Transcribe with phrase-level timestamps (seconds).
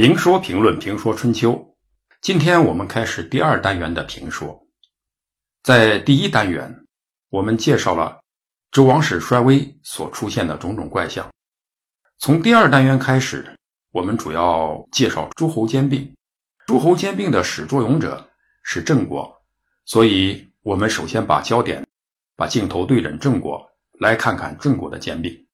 [0.00, 1.76] 评说评论评说春秋，
[2.22, 4.58] 今天我们开始第二单元的评说。
[5.62, 6.74] 在第一单元，
[7.28, 8.18] 我们介绍了
[8.70, 11.30] 周王室衰微所出现的种种怪象。
[12.16, 13.54] 从第二单元开始，
[13.92, 16.10] 我们主要介绍诸侯兼并。
[16.66, 18.26] 诸侯兼并的始作俑者
[18.62, 19.30] 是郑国，
[19.84, 21.86] 所以我们首先把焦点、
[22.36, 25.46] 把镜头对准郑国，来看看郑国的兼并。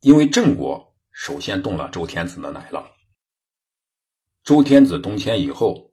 [0.00, 2.82] 因为郑国首先动了周天子的奶酪。
[4.44, 5.92] 周天子东迁以后，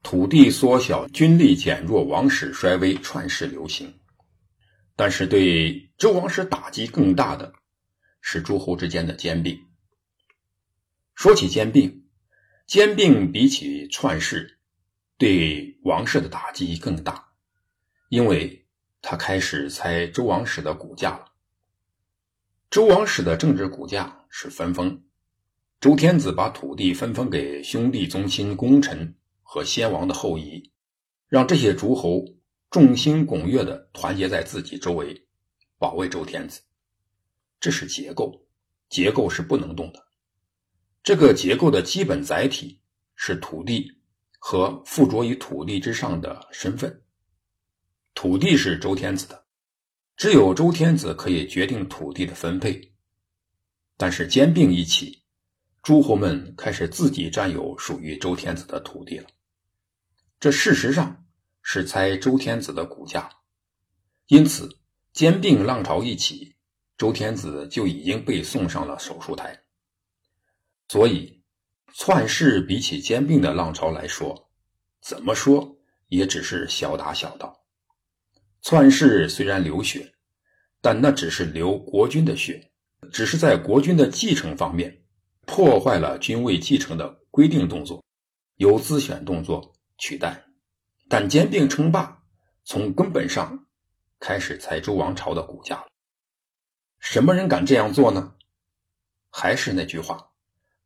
[0.00, 3.98] 土地缩小，军力减弱，王室衰微，篡世流行。
[4.94, 7.52] 但是对周王室打击更大的
[8.20, 9.58] 是诸侯之间的兼并。
[11.16, 12.06] 说起兼并，
[12.64, 14.60] 兼并比起篡世，
[15.18, 17.32] 对王室的打击更大，
[18.08, 18.68] 因为
[19.02, 21.24] 他开始猜周王室的骨架了。
[22.70, 25.02] 周王室的政治骨架是分封。
[25.80, 30.70] 周天子把土地分封给兄弟宗亲功臣和先王的后裔，
[31.26, 32.22] 让这些诸侯
[32.70, 35.26] 众星拱月的团结在自己周围，
[35.78, 36.60] 保卫周天子。
[37.58, 38.46] 这是结构，
[38.90, 40.06] 结构是不能动的。
[41.02, 42.78] 这个结构的基本载体
[43.14, 43.90] 是土地
[44.38, 47.02] 和附着于土地之上的身份。
[48.12, 49.46] 土地是周天子的，
[50.14, 52.92] 只有周天子可以决定土地的分配。
[53.96, 55.19] 但是兼并一起。
[55.82, 59.26] 诸侯们开始自己占有属于周天子的土地了，
[60.38, 61.24] 这事实上
[61.62, 63.30] 是猜周天子的骨架，
[64.26, 64.68] 因此
[65.12, 66.54] 兼并浪潮一起，
[66.98, 69.58] 周天子就已经被送上了手术台。
[70.88, 71.42] 所以，
[71.94, 74.50] 篡世比起兼并的浪潮来说，
[75.00, 75.78] 怎么说
[76.08, 77.56] 也只是小打小闹。
[78.60, 80.12] 篡世虽然流血，
[80.82, 82.70] 但那只是流国君的血，
[83.10, 84.99] 只是在国君的继承方面。
[85.50, 88.04] 破坏了君位继承的规定动作，
[88.54, 90.44] 由自选动作取代，
[91.08, 92.22] 但兼并称霸
[92.62, 93.66] 从根本上
[94.20, 95.88] 开始才周王朝的骨架了。
[97.00, 98.32] 什么人敢这样做呢？
[99.28, 100.24] 还是那句话，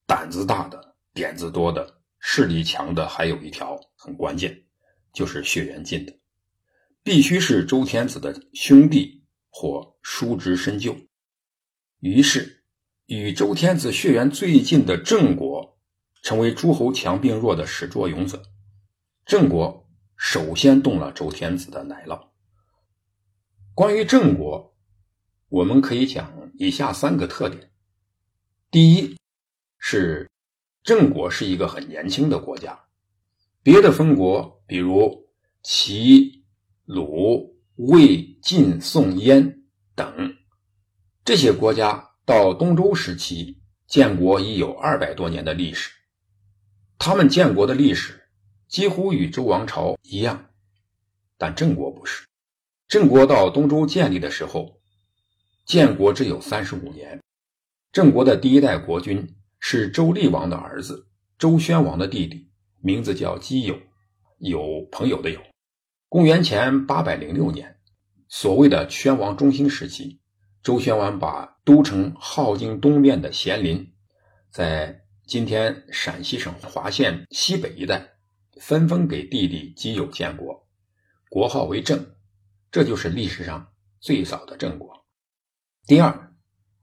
[0.07, 4.65] 胆子大的、点子多的、势力强的，还有一条很关键，
[5.13, 6.19] 就是血缘近的，
[7.03, 10.97] 必须是周天子的兄弟或叔侄深旧。
[12.01, 12.64] 于是。
[13.07, 15.79] 与周天子血缘最近的郑国，
[16.23, 18.43] 成为诸侯强并弱的始作俑者。
[19.27, 22.29] 郑国首先动了周天子的奶酪。
[23.75, 24.75] 关于郑国，
[25.51, 27.71] 我们可以讲以下三个特点：
[28.71, 29.19] 第一，
[29.79, 30.31] 是
[30.83, 32.87] 郑国是一个很年轻的国家。
[33.63, 35.29] 别的封国，比如
[35.63, 36.43] 齐、
[36.87, 39.63] 鲁、魏、晋、宋、燕
[39.95, 40.35] 等
[41.23, 42.13] 这些国家。
[42.27, 45.91] 到东周时期，建国已有二百多年的历史。
[46.99, 48.19] 他们建国的历史
[48.67, 50.47] 几乎与周王朝一样，
[51.37, 52.27] 但郑国不是。
[52.89, 54.81] 郑国到东周建立的时候，
[55.67, 57.21] 建国只有三十五年。
[57.93, 61.07] 郑国的第一代国君是周厉王的儿子，
[61.39, 62.49] 周宣王的弟弟，
[62.81, 63.79] 名字叫姬友，
[64.39, 65.41] 有朋友的友。
[66.09, 67.77] 公元前八百零六年，
[68.29, 70.21] 所谓的宣王中兴时期。
[70.65, 73.93] 周宣王把都城镐京东面的咸林，
[74.51, 78.15] 在今天陕西省华县西北一带，
[78.59, 80.67] 分封给弟弟姬友建国，
[81.29, 82.15] 国号为郑，
[82.71, 85.05] 这就是历史上最早的郑国。
[85.87, 86.33] 第二，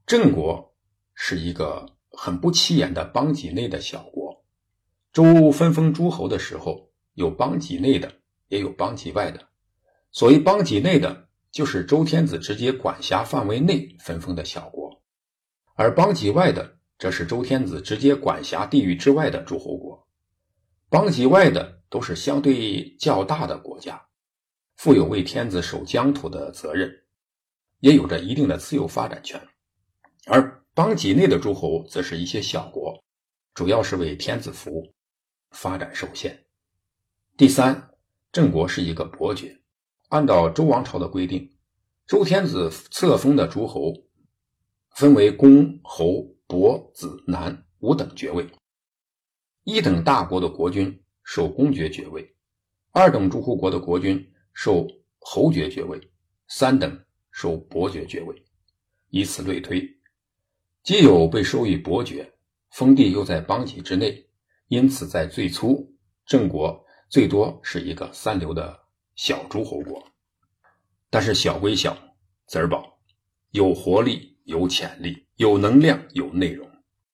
[0.06, 0.76] 郑国
[1.16, 4.44] 是一个很不起眼的邦畿内的小国。
[5.12, 8.12] 周分封诸侯的时候，有邦畿内的，
[8.46, 9.48] 也有邦畿外的，
[10.12, 11.30] 所谓邦畿内的。
[11.52, 14.90] 就是周天子直接管辖范围内分封的小国，
[15.74, 20.08] 而邦畿外的，则是周天子直接管辖地域之外的诸侯国。
[20.88, 24.02] 邦畿外的都是相对较大的国家，
[24.76, 26.90] 负有为天子守疆土的责任，
[27.80, 29.38] 也有着一定的自由发展权；
[30.26, 32.98] 而邦畿内的诸侯，则是一些小国，
[33.52, 34.94] 主要是为天子服务，
[35.50, 36.46] 发展受限。
[37.36, 37.90] 第三，
[38.32, 39.61] 郑国是一个伯爵。
[40.12, 41.50] 按照周王朝的规定，
[42.06, 43.94] 周天子册封的诸侯
[44.90, 48.46] 分为公、侯、伯、子、男五等爵位。
[49.64, 52.30] 一等大国的国君受公爵爵位，
[52.90, 54.22] 二等诸侯国的国君
[54.52, 54.86] 受
[55.18, 55.98] 侯爵爵位，
[56.46, 58.36] 三等受伯爵爵位，
[59.08, 59.82] 以此类推。
[60.82, 62.30] 既有被授予伯爵，
[62.72, 64.28] 封地又在邦畿之内，
[64.68, 65.90] 因此在最初，
[66.26, 68.81] 郑国最多是一个三流的。
[69.14, 70.06] 小诸侯国，
[71.10, 71.96] 但是小归小，
[72.46, 72.98] 子儿宝
[73.50, 76.68] 有活力、有潜力、有能量、有内容。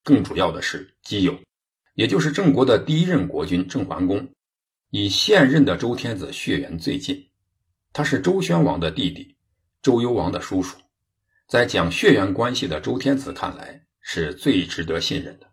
[0.05, 1.39] 更主要的是，基友
[1.95, 4.33] 也就是郑国的第一任国君郑桓公，
[4.91, 7.29] 与现任的周天子血缘最近，
[7.93, 9.37] 他是周宣王的弟弟，
[9.83, 10.79] 周幽王的叔叔，
[11.49, 15.48] 在讲血缘关系的周天子看来是最值得信任的。